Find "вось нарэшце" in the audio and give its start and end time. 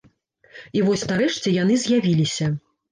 0.87-1.55